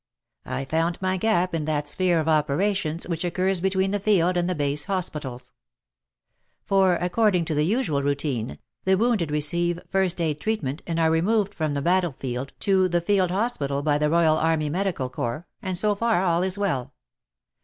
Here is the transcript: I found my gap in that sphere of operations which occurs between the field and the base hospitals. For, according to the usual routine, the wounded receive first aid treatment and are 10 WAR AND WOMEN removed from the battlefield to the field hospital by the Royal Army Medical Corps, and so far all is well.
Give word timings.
I 0.47 0.65
found 0.65 0.99
my 0.99 1.17
gap 1.17 1.53
in 1.53 1.65
that 1.65 1.87
sphere 1.87 2.19
of 2.19 2.27
operations 2.27 3.07
which 3.07 3.23
occurs 3.23 3.61
between 3.61 3.91
the 3.91 3.99
field 3.99 4.35
and 4.35 4.49
the 4.49 4.55
base 4.55 4.85
hospitals. 4.85 5.51
For, 6.65 6.95
according 6.95 7.45
to 7.45 7.53
the 7.53 7.65
usual 7.67 8.01
routine, 8.01 8.57
the 8.83 8.97
wounded 8.97 9.29
receive 9.29 9.79
first 9.91 10.19
aid 10.19 10.39
treatment 10.41 10.81
and 10.87 10.97
are 10.99 11.03
10 11.03 11.11
WAR 11.11 11.15
AND 11.17 11.25
WOMEN 11.27 11.33
removed 11.35 11.53
from 11.53 11.73
the 11.75 11.83
battlefield 11.83 12.51
to 12.61 12.89
the 12.89 12.99
field 13.01 13.29
hospital 13.29 13.83
by 13.83 13.99
the 13.99 14.09
Royal 14.09 14.37
Army 14.37 14.71
Medical 14.71 15.07
Corps, 15.07 15.45
and 15.61 15.77
so 15.77 15.93
far 15.93 16.25
all 16.25 16.41
is 16.41 16.57
well. 16.57 16.95